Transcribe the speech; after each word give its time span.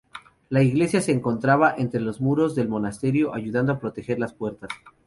La 0.49 0.63
iglesia 0.63 0.99
se 0.99 1.11
encontraba 1.11 1.75
entre 1.77 1.99
los 2.01 2.19
muros 2.21 2.55
del 2.55 2.67
monasterio, 2.67 3.35
ayudando 3.35 3.71
a 3.71 3.79
proteger 3.79 4.17
las 4.17 4.33
puertas. 4.33 4.69